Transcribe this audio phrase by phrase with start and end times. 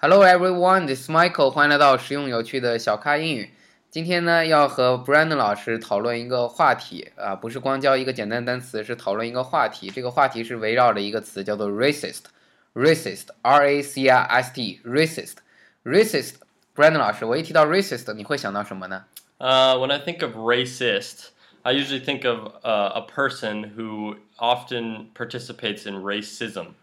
[0.00, 1.50] Hello everyone, this is Michael.
[1.50, 3.50] 欢迎来到实用有趣的小咖英语。
[3.90, 9.90] 今天呢，要和 Brandon 老师讨论一个话题啊，不是光教一个简单单词，是讨论一个话题。
[9.90, 19.04] 这个话题是围绕着一个词，叫做 racist。racist，r a c i s t，racist，racist。Brandon 老师，我一提到 racist，你会想到什么呢？
[19.38, 21.28] Uh, when I think of racist,
[21.62, 26.74] I usually think of uh, a person who often participates in racism.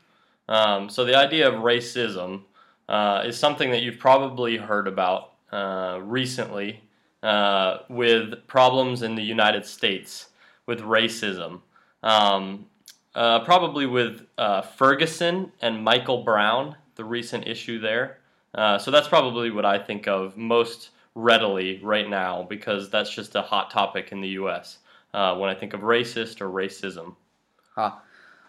[0.48, 2.44] Um, so the idea of racism
[2.89, 6.81] uh, is something that you've probably heard about uh, recently
[7.23, 10.29] uh, with problems in the United States
[10.67, 11.61] with racism.
[12.03, 12.67] Um,
[13.15, 18.19] uh, probably with uh, Ferguson and Michael Brown, the recent issue there.
[18.55, 23.35] Uh, so that's probably what I think of most readily right now because that's just
[23.35, 24.79] a hot topic in the U.S.
[25.13, 27.17] when I think of racist or racism.
[27.77, 28.06] 好。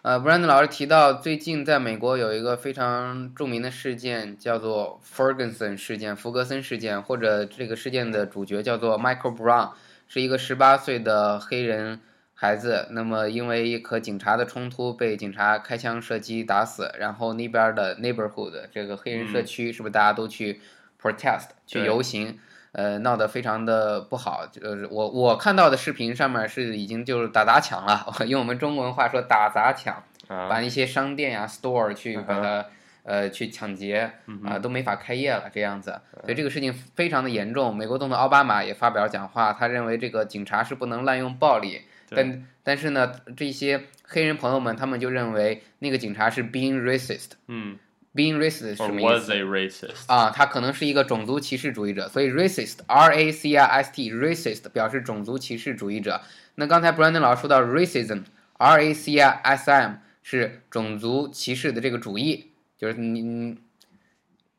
[0.08, 9.72] 呃，Brandon 老师提到，最近在美国有一个非常著名的事件，叫做 Ferguson 事件、福格森事件，或者这个事件的主角叫做 Michael Brown，
[10.08, 12.00] 是一个十八岁的黑人
[12.32, 12.88] 孩子。
[12.92, 16.90] 那么，因为和警察的冲突，被警察开枪射击打死。
[16.98, 20.62] 然后那边的 neighborhood 这个黑人社区，是不是大家都去
[20.98, 22.38] protest 去游行？
[22.72, 32.66] 呃，闹得非常的不好，就是我我看到的视频上面是已经就是打砸抢了， 用我们中文话说打砸抢，把一些商店呀 store 去把它
[33.04, 34.10] 呃去抢劫
[34.44, 37.74] 啊都没法开业了这样子，所以这个事情非常的严重。
[37.74, 41.80] 美国总统奥巴马也发表讲话，他认为这个警察是不能滥用暴力，
[42.10, 47.30] 但但是呢，这些黑人朋友们他们就认为那个警察是 being racist。
[47.46, 47.78] 嗯。
[48.18, 56.20] Being racist 什么意思？racist 啊，他可能是一个种族歧视主义者，所以 racist，r a c i s t，racist 表示种族歧视主义者。
[56.56, 63.56] 那刚才 Brandon 老师说到 racism，r a c i s m 是种族歧视的这个主义，就是你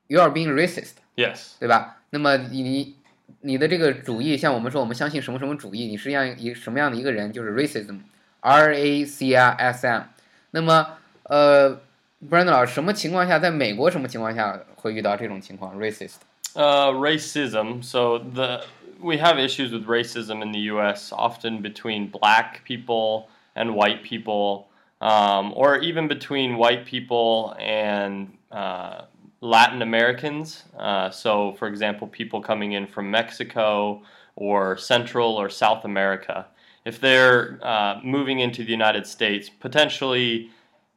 [0.08, 1.98] ，you are being racist，yes，对吧？
[2.12, 2.96] 那么你
[3.42, 10.04] 你的这个主义，像我们说我们相信什么什么主义，你是样一什么样的一个人，就是 racism，r a c i s m。
[10.52, 11.82] 那么呃。
[12.29, 15.79] Brandon 老师，什么情况下在美国什么情况下会遇到这种情况？
[15.79, 16.17] racist？
[16.55, 17.83] 呃、uh,，racism.
[17.83, 18.63] So the
[19.01, 21.13] we have issues with racism in the U.S.
[21.13, 24.69] often between black people and white people,
[25.01, 29.03] um, or even between white people and uh,
[29.41, 30.65] Latin Americans.
[30.79, 34.01] Uh, so, for example, people coming in from Mexico
[34.37, 36.47] or Central or South America,
[36.85, 40.51] if they're uh, moving into the United States, potentially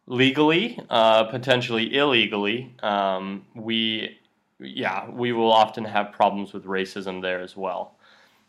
[0.05, 4.17] legally, uh, potentially illegally, um, we,
[4.59, 7.95] yeah, we will often have problems with racism there as well.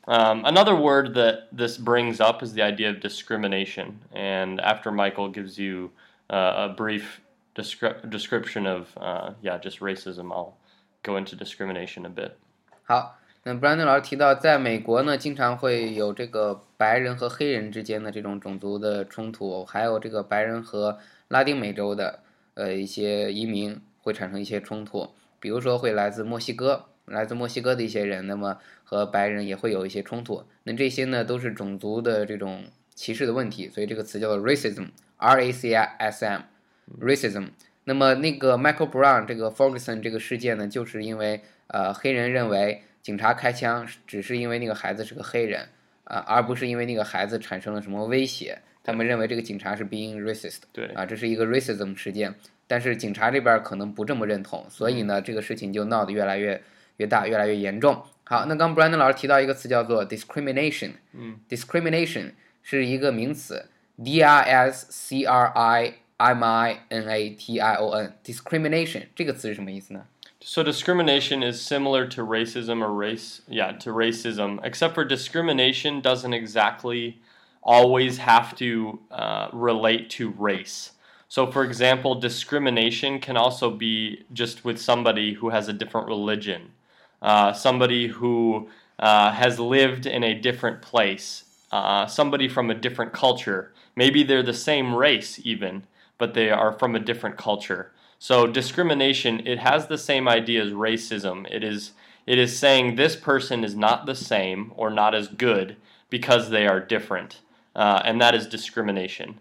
[0.07, 3.99] Um, another word that this brings up is the idea of discrimination.
[4.15, 5.91] And after Michael gives you
[6.31, 7.21] uh, a brief
[7.55, 10.57] descri- description of, uh, yeah, just racism, I'll
[11.03, 12.39] go into discrimination a bit.
[12.85, 20.99] 好，那 Brandon 老师提到，在美国呢，经常会有这个白人和黑人之间的这种种族的冲突，还有这个白人和
[21.34, 22.20] 拉丁美洲的
[22.54, 30.44] 呃一些移民会产生一些冲突，比如说会来自墨西哥，来自墨西哥的一些人，那么和白人也会有一些冲突。
[30.66, 37.48] 那这些呢都是种族的这种歧视的问题，所以这个词叫做 racism，r a c i s m，racism。
[37.86, 45.70] 那么那个 Michael Brown 这个 Ferguson 这个事件呢，就是因为呃黑人认为警察开枪只是因为那个孩子是个黑人
[46.04, 48.62] 啊，而不是因为那个孩子产生了什么威胁。
[48.83, 52.35] 他们认为这个警察是 being racist，对啊，这是一个 racism 事件，
[52.67, 56.63] 但是警察这边可能不这么认同，所以呢，这个事情就闹得越来越
[56.97, 58.03] 越大，越来越严重。
[58.25, 62.33] 好，那刚 Brandon 老师提到一个词叫做 discrimination，嗯，discrimination
[62.63, 63.71] 是一个名词，
[64.03, 70.05] d i s c r i m i n a t i o n，discrimination 这个词是什么意思呢？
[70.41, 77.15] So discrimination is similar to racism or race, yeah, to racism, except for discrimination doesn't exactly
[77.64, 80.92] always have to uh, relate to race.
[81.30, 86.74] So, for example, discrimination can also be just with somebody who has a different religion,
[87.22, 93.14] uh, somebody who uh, has lived in a different place, uh, somebody from a different
[93.14, 93.72] culture.
[93.96, 95.88] Maybe they're the same race, even,
[96.18, 97.92] but they are from a different culture.
[98.20, 101.52] So, discrimination, it has the same idea as racism.
[101.52, 101.94] It is,
[102.28, 105.78] it is saying this person is not the same or not as good
[106.10, 107.40] because they are different
[107.76, 109.40] uh, and that is discrimination.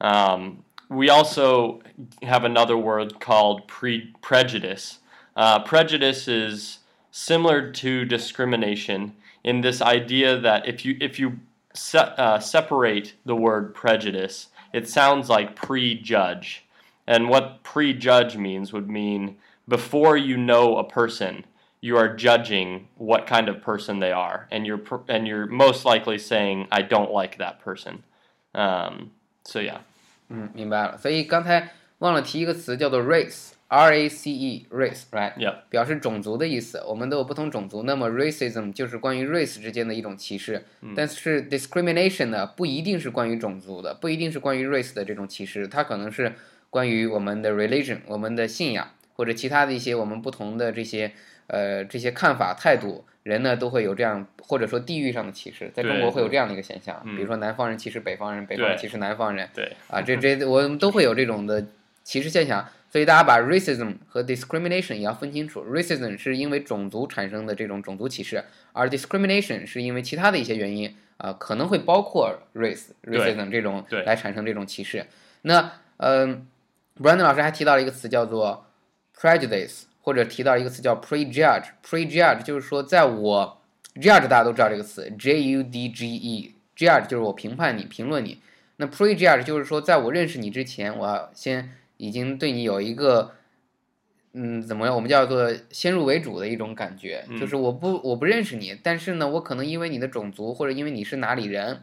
[0.00, 1.80] Um, we also
[2.22, 5.00] have another word called pre- prejudice.
[5.34, 6.78] Uh, prejudice is
[7.10, 11.38] similar to discrimination in this idea that if you if you
[11.72, 16.64] se- uh, separate the word prejudice, it sounds like prejudge,
[17.06, 19.36] and what prejudge means would mean
[19.68, 21.44] before you know a person,
[21.85, 25.83] you are judging what kind of person they are, and you're pr- and you're most
[25.83, 27.99] likely saying, "I don't like that person."
[28.53, 29.09] Um,
[29.43, 29.79] so yeah,
[30.29, 30.97] 嗯，明白了。
[30.97, 35.35] 所以刚才忘了提一个词，叫做 race，r a c e，race，right？
[35.37, 36.83] yeah, 表示种族的意思。
[36.87, 40.65] 我们都有不同种族，那么 racism 就是关于 race 之间的一种歧视。
[40.95, 46.33] 但是 discrimination 呢，不一定是关于种族的，不一定是关于 race 的这种歧视，它可能是
[46.69, 51.13] 关于我们的 religion，我们的信仰或者其他的一些我们不同的这些
[51.48, 53.04] 呃这些看法态度。
[53.26, 61.66] 人呢都会有这样，或者说地域上的歧视，在中国会有这样的一个现象，比如说南方人歧视北方人，北方人歧视南方人，对，啊，这这我们都会有这种的
[62.04, 65.60] 歧视现象，所以大家把 racism 和 discrimination 也要分清楚。
[65.64, 75.04] racism 是因为种族产生的这种种族歧视，而 discrimination 是因为其他的一些原因啊，可能会包括 race racism 这种对来产生这种歧视。
[75.42, 76.46] 那嗯、
[76.96, 78.66] Brandon 老师还提到了一个词叫做
[79.18, 81.64] prejudice，或者提到一个词叫 prejudge。
[81.84, 83.60] prejudge 就是说，在我
[83.96, 88.40] judge 大家都知道这个词，j u d g e，judge 就是我评判你、评论你。
[88.76, 93.32] 那 prejudge 就是说，在我认识你之前，我要先已经对你有一个，
[94.32, 94.94] 嗯，怎么样？
[94.94, 101.82] 我们叫做先入为主的一种感觉，就是我不我不认识你，但是呢，我可能因为你的种族或者因为你是哪里人，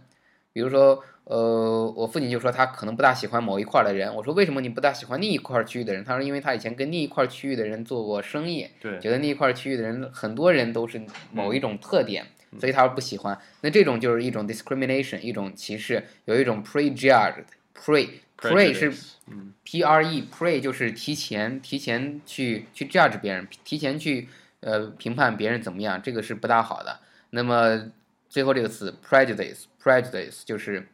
[0.53, 6.03] 比如说，呃，我父亲就说他可能不大喜欢某一块儿的人，我说为什么你不大喜欢另一块儿区域的人？
[6.03, 11.01] 他说因为他以前跟另一块儿区域的人做过生意，对，觉得那一块儿区域的人很多人都是
[11.31, 12.25] 某一种特点，
[12.59, 13.37] 所以他不喜欢。
[13.61, 17.43] 那这种就是一种 discrimination，一种歧视，有一种 prejudged
[17.75, 24.27] pre pre 是 Prejudice，嗯 P R E pre 就是提前提前去去 judge 别人，提前去
[24.59, 26.99] 呃评判别人怎么样，这个是不大好的。
[27.31, 27.91] 那么
[28.29, 30.87] 最后这个词 prejudice prejudice 就是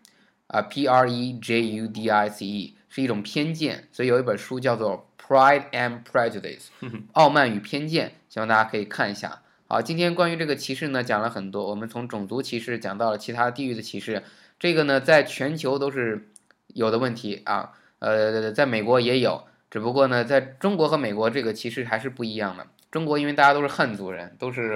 [0.48, 6.70] 啊、P R E J U D I C E 是一种偏见，所以有一本书叫做 Pride and Prejudice
[7.14, 9.44] 傲慢与偏见，希望大家可以看一下。
[9.68, 14.24] 好，今天关于这个歧视呢讲了很多，我们从种族歧视讲到了其他地域的歧视，
[14.58, 16.28] 这个呢在全球都是
[16.74, 17.74] 有的问题啊。
[18.00, 22.66] 呃，在美国也有，只不过呢，在中国和美国这个歧视还是不一样的。
[22.90, 24.72] 中国因为大家都是汉族人，都是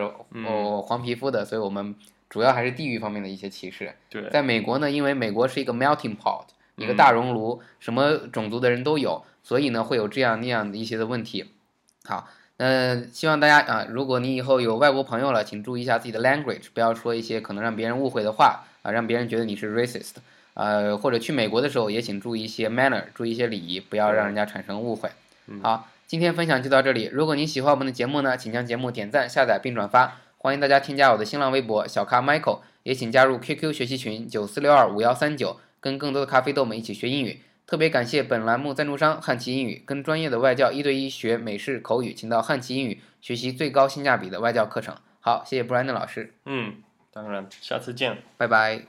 [0.46, 1.96] 哦黄皮肤的，所以我们
[2.34, 3.94] 主要还是地域方面的一些歧视。
[4.10, 6.46] 对，在美国呢，因为美国是一个 melting pot，
[6.78, 11.52] 一个大熔炉，什么种族的人都有，所以呢会有这样那样的一些的问题。
[12.06, 12.28] 好，
[12.58, 20.14] 那希望大家啊，如果你以后有外国朋友了，请注意一下自己的 language，不要说一些可能让别人误会的话啊，让别人觉得你是 racist。
[20.56, 25.12] 呃，或者去美国的时候也请注意一些 manner，注意一些礼仪，不要让人家产生误会。
[25.62, 27.12] 好，今天分享就到这里。
[27.14, 30.18] 如果您喜欢我们的节目呢，请将节目点赞、下载并转发。
[30.44, 37.40] 欢迎大家添加我的新浪微博小咖 Michael，也请加入 QQ 学习群九四六二五幺三九，跟更多的咖啡豆们一起学英语。
[37.66, 44.94] 特别感谢本栏目赞助商汉奇英语，跟专业的外教一对一学美式口语，请到汉奇英语学习最高性价比的外教课程。
[45.22, 48.18] 好，谢谢 Brandon 老师，嗯，当然，下次见。
[48.36, 48.82] 拜拜。